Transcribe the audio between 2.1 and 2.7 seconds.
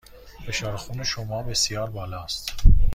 است.